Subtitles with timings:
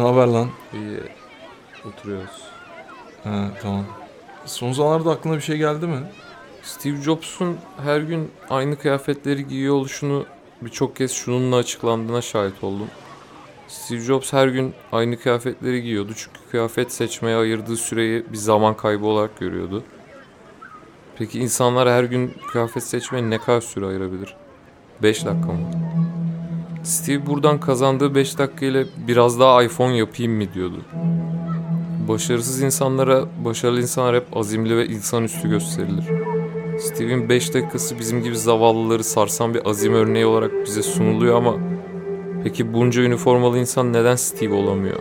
[0.00, 0.48] Ne haber lan?
[0.72, 1.00] İyi.
[1.88, 2.42] Oturuyoruz.
[3.24, 3.84] Ha, tamam.
[4.46, 5.98] Son zamanlarda aklına bir şey geldi mi?
[6.62, 10.26] Steve Jobs'un her gün aynı kıyafetleri giyiyor oluşunu
[10.62, 12.86] birçok kez şununla açıklandığına şahit oldum.
[13.68, 19.06] Steve Jobs her gün aynı kıyafetleri giyiyordu çünkü kıyafet seçmeye ayırdığı süreyi bir zaman kaybı
[19.06, 19.84] olarak görüyordu.
[21.18, 24.36] Peki insanlar her gün kıyafet seçmeye ne kadar süre ayırabilir?
[25.02, 25.70] 5 dakika mı?
[26.82, 30.80] Steve buradan kazandığı 5 dakika ile biraz daha iPhone yapayım mı diyordu.
[32.08, 36.04] Başarısız insanlara başarılı insanlar hep azimli ve insanüstü gösterilir.
[36.78, 41.54] Steve'in 5 dakikası bizim gibi zavallıları sarsan bir azim örneği olarak bize sunuluyor ama
[42.44, 44.98] peki bunca üniformalı insan neden Steve olamıyor?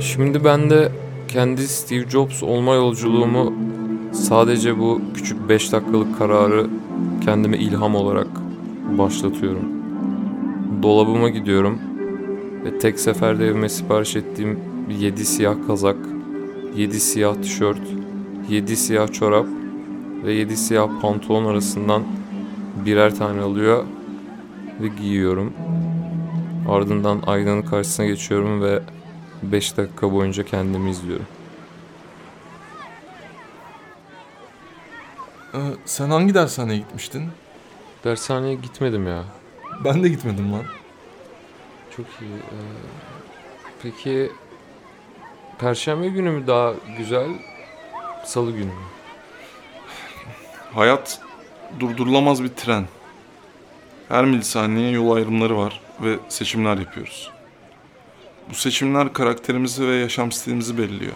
[0.00, 0.92] Şimdi ben de
[1.28, 3.52] kendi Steve Jobs olma yolculuğumu
[4.12, 6.66] sadece bu küçük 5 dakikalık kararı
[7.24, 8.28] kendime ilham olarak
[8.98, 9.75] başlatıyorum.
[10.82, 11.80] Dolabıma gidiyorum
[12.64, 14.60] ve tek seferde evime sipariş ettiğim
[14.90, 15.96] 7 siyah kazak,
[16.76, 17.80] 7 siyah tişört,
[18.48, 19.46] 7 siyah çorap
[20.24, 22.02] ve 7 siyah pantolon arasından
[22.86, 23.84] birer tane alıyor
[24.80, 25.52] ve giyiyorum.
[26.68, 28.82] Ardından aynanın karşısına geçiyorum ve
[29.42, 31.26] 5 dakika boyunca kendimi izliyorum.
[35.54, 37.24] Ee, sen hangi dershaneye gitmiştin?
[38.04, 39.24] Dershaneye gitmedim ya.
[39.84, 40.64] Ben de gitmedim lan.
[41.96, 42.36] Çok iyi.
[42.36, 42.58] Ee,
[43.82, 44.32] peki
[45.58, 47.30] Perşembe günü mü daha güzel,
[48.24, 48.86] Salı günü mü?
[50.74, 51.20] Hayat
[51.80, 52.84] durdurulamaz bir tren.
[54.08, 57.30] Her milisaniye yol ayrımları var ve seçimler yapıyoruz.
[58.50, 61.12] Bu seçimler karakterimizi ve yaşam stilimizi belirliyor.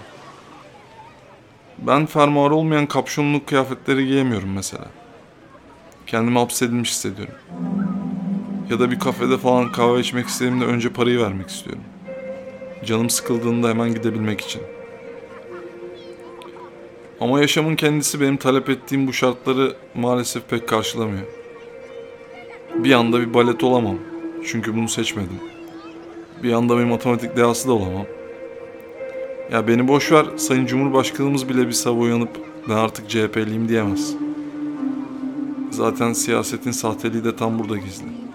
[1.79, 4.85] Ben fermuar olmayan kapşonlu kıyafetleri giyemiyorum mesela.
[6.07, 7.35] Kendimi hapsedilmiş hissediyorum.
[8.71, 11.83] Ya da bir kafede falan kahve içmek istediğimde önce parayı vermek istiyorum.
[12.85, 14.63] Canım sıkıldığında hemen gidebilmek için.
[17.21, 21.23] Ama yaşamın kendisi benim talep ettiğim bu şartları maalesef pek karşılamıyor.
[22.75, 23.99] Bir anda bir balet olamam.
[24.47, 25.41] Çünkü bunu seçmedim.
[26.43, 28.07] Bir anda bir matematik dehası da olamam.
[29.53, 32.31] Ya beni boş ver, Sayın Cumhurbaşkanımız bile bir sabah uyanıp
[32.69, 34.15] ben artık CHP'liyim diyemez.
[35.71, 38.30] Zaten siyasetin sahteliği de tam burada gizli.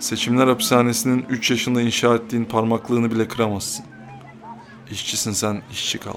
[0.00, 3.84] Seçimler hapishanesinin 3 yaşında inşa ettiğin parmaklığını bile kıramazsın.
[4.90, 6.14] İşçisin sen, işçi kal.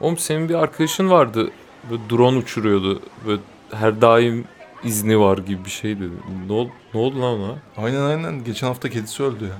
[0.00, 1.50] Oğlum senin bir arkadaşın vardı.
[1.90, 3.02] Böyle drone uçuruyordu.
[3.26, 3.42] Böyle
[3.72, 4.44] her daim
[4.84, 6.10] izni var gibi bir şeydi.
[6.46, 7.54] Ne, ol, ne oldu lan ona?
[7.76, 8.44] Aynen aynen.
[8.44, 9.56] Geçen hafta kedisi öldü ya.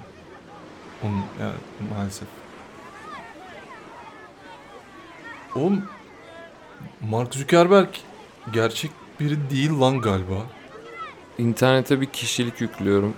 [1.02, 1.54] Onun yani
[1.94, 2.28] maalesef.
[5.54, 5.84] Oğlum
[7.10, 7.88] Mark Zuckerberg
[8.52, 10.46] gerçek biri değil lan galiba.
[11.38, 13.14] İnternete bir kişilik yüklüyorum.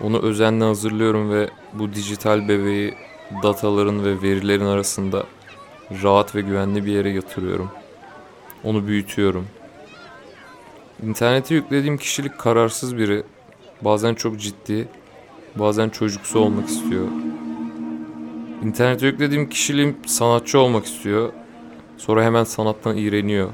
[0.00, 2.94] Onu özenle hazırlıyorum ve bu dijital bebeği
[3.42, 5.26] dataların ve verilerin arasında
[6.02, 7.70] rahat ve güvenli bir yere yatırıyorum.
[8.64, 9.46] Onu büyütüyorum.
[11.02, 13.22] İnternete yüklediğim kişilik kararsız biri.
[13.82, 14.88] Bazen çok ciddi,
[15.54, 17.06] bazen çocuksu olmak istiyor.
[18.62, 21.32] İnternete yüklediğim kişiliğim sanatçı olmak istiyor.
[22.00, 23.48] Sonra hemen sanattan iğreniyor.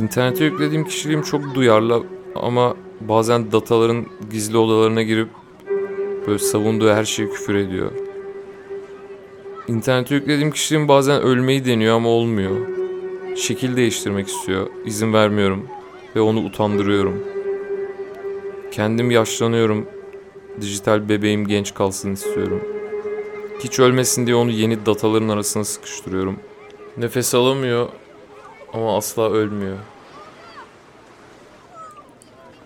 [0.00, 2.02] İnternete yüklediğim kişiliğim çok duyarlı
[2.34, 5.28] ama bazen dataların gizli odalarına girip
[6.26, 7.90] böyle savunduğu her şeye küfür ediyor.
[9.68, 12.56] İnternete yüklediğim kişiliğim bazen ölmeyi deniyor ama olmuyor.
[13.36, 14.66] Şekil değiştirmek istiyor.
[14.84, 15.66] İzin vermiyorum
[16.16, 17.24] ve onu utandırıyorum.
[18.70, 19.86] Kendim yaşlanıyorum.
[20.60, 22.73] Dijital bebeğim genç kalsın istiyorum.
[23.60, 26.40] Hiç ölmesin diye onu yeni dataların arasına sıkıştırıyorum.
[26.96, 27.88] Nefes alamıyor
[28.72, 29.78] ama asla ölmüyor.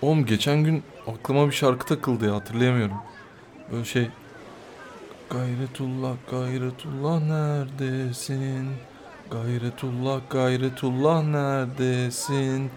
[0.03, 2.97] Oğlum geçen gün aklıma bir şarkı takıldı ya hatırlayamıyorum.
[3.72, 4.09] Böyle şey
[5.31, 8.69] Gayretullah gayretullah neredesin?
[9.31, 12.70] Gayretullah gayretullah neredesin?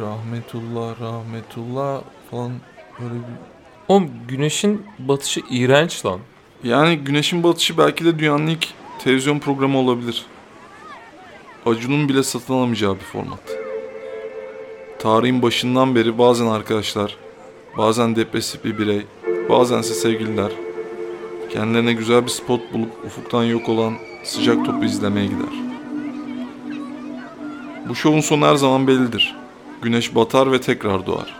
[0.00, 2.52] Rahmetullah rahmetullah falan
[3.00, 3.52] böyle bir
[3.88, 6.20] Oğlum güneşin batışı iğrenç lan.
[6.64, 8.68] Yani Güneşin Batışı belki de dünyanın ilk
[8.98, 10.26] televizyon programı olabilir.
[11.66, 13.58] Acun'un bile satın alamayacağı bir format.
[14.98, 17.16] Tarihin başından beri bazen arkadaşlar,
[17.78, 19.02] bazen depresif bir birey,
[19.48, 20.52] bazense sevgililer
[21.52, 23.94] kendilerine güzel bir spot bulup ufuktan yok olan
[24.24, 25.54] sıcak topu izlemeye gider.
[27.88, 29.36] Bu şovun sonu her zaman bellidir.
[29.82, 31.34] Güneş batar ve tekrar doğar.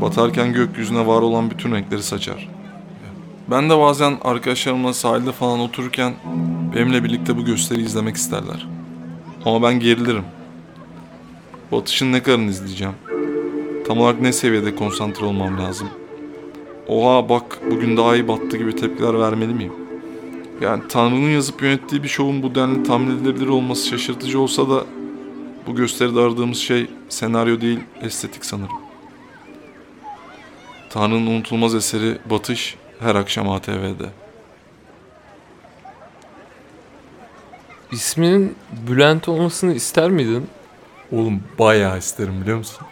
[0.00, 2.57] Batarken gökyüzüne var olan bütün renkleri saçar.
[3.50, 6.14] Ben de bazen arkadaşlarımla sahilde falan otururken
[6.74, 8.66] benimle birlikte bu gösteriyi izlemek isterler.
[9.44, 10.24] Ama ben gerilirim.
[11.72, 12.94] Batış'ın ne kadarını izleyeceğim?
[13.86, 15.88] Tam olarak ne seviyede konsantre olmam lazım?
[16.88, 19.72] Oha bak bugün daha iyi battı gibi tepkiler vermeli miyim?
[20.60, 24.84] Yani Tanrı'nın yazıp yönettiği bir şovun bu denli tahmin edilebilir olması şaşırtıcı olsa da
[25.66, 28.76] bu gösteride aradığımız şey senaryo değil estetik sanırım.
[30.90, 34.08] Tanrı'nın unutulmaz eseri Batış her akşam ATV'de.
[37.92, 38.56] İsminin
[38.88, 40.48] Bülent olmasını ister miydin?
[41.12, 42.86] Oğlum bayağı isterim biliyor musun?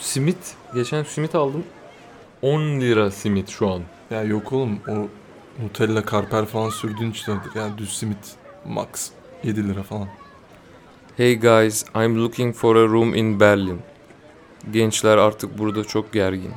[0.00, 0.56] Simit.
[0.74, 1.64] Geçen simit aldım.
[2.42, 3.82] 10 lira simit şu an.
[4.10, 5.08] Ya yok oğlum o
[5.62, 7.50] Nutella karper falan sürdüğün için öyledir.
[7.54, 9.10] Yani düz simit max
[9.44, 10.08] 7 lira falan.
[11.16, 13.80] Hey guys, I'm looking for a room in Berlin.
[14.70, 16.52] Gençler artık burada çok gergin.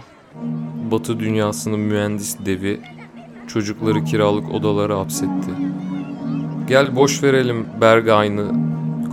[0.91, 2.79] Batı dünyasının mühendis devi
[3.47, 5.51] çocukları kiralık odalara hapsetti.
[6.67, 8.51] Gel boş verelim Berghain'ı,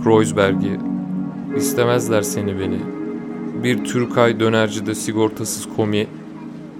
[0.03, 0.79] Kreuzberg'i.
[1.57, 2.79] İstemezler seni beni.
[3.63, 6.07] Bir Türkay dönercide sigortasız komi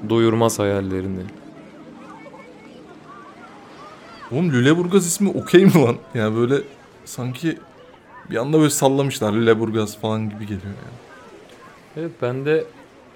[0.09, 1.21] doyurmaz hayallerini.
[4.31, 5.95] Oğlum Lüleburgaz ismi okey mi lan?
[6.13, 6.56] Yani böyle
[7.06, 7.57] sanki
[8.31, 11.00] bir anda böyle sallamışlar Lüleburgaz falan gibi geliyor yani.
[11.97, 12.65] Evet ben de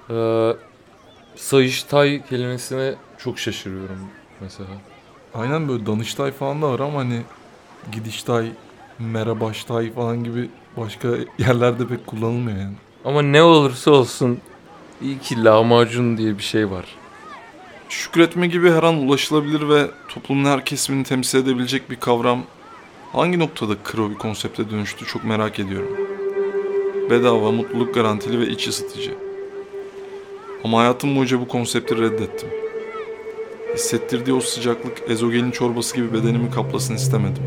[0.09, 0.55] eee
[1.35, 3.99] Sayıştay kelimesine çok şaşırıyorum
[4.41, 4.69] mesela.
[5.33, 7.21] Aynen böyle Danıştay falan da var ama hani
[7.91, 8.51] Gidiştay,
[8.99, 11.07] Merhabaştay falan gibi başka
[11.37, 12.75] yerlerde pek kullanılmıyor yani.
[13.05, 14.39] Ama ne olursa olsun
[15.01, 16.85] iyi ki lahmacun diye bir şey var.
[17.89, 22.43] Şükretme gibi her an ulaşılabilir ve toplumun her kesimini temsil edebilecek bir kavram
[23.13, 25.97] hangi noktada kro bir konsepte dönüştü çok merak ediyorum.
[27.09, 29.22] Bedava, mutluluk garantili ve iç ısıtıcı.
[30.63, 32.49] Ama hayatım boyunca bu konsepti reddettim.
[33.73, 37.43] Hissettirdiği o sıcaklık ezogelin çorbası gibi bedenimi kaplasın istemedim.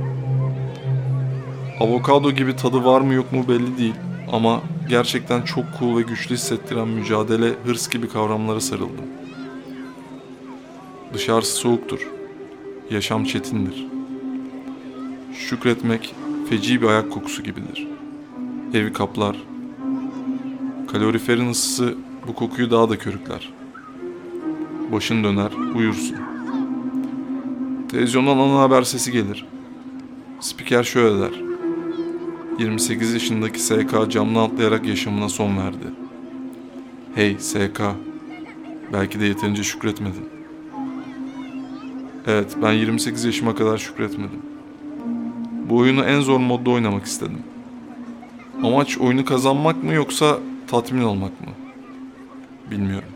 [1.80, 3.94] Avokado gibi tadı var mı yok mu belli değil
[4.32, 9.06] ama gerçekten çok cool ve güçlü hissettiren mücadele, hırs gibi kavramlara sarıldım.
[11.14, 12.10] Dışarısı soğuktur.
[12.90, 13.86] Yaşam çetindir.
[15.34, 16.14] Şükretmek
[16.50, 17.88] feci bir ayak kokusu gibidir.
[18.74, 19.36] Evi kaplar.
[20.92, 21.94] Kaloriferin ısısı
[22.28, 23.52] bu kokuyu daha da körükler.
[24.92, 26.16] Başın döner, uyursun.
[27.90, 29.46] Televizyondan ana haber sesi gelir.
[30.40, 31.46] Spiker şöyle der.
[32.58, 35.86] 28 yaşındaki SK camdan atlayarak yaşamına son verdi.
[37.14, 37.80] Hey SK,
[38.92, 40.28] belki de yeterince şükretmedin.
[42.26, 44.42] Evet, ben 28 yaşıma kadar şükretmedim.
[45.70, 47.38] Bu oyunu en zor modda oynamak istedim.
[48.62, 51.65] Amaç oyunu kazanmak mı yoksa tatmin olmak mı?
[52.70, 53.08] Bilmiyorum.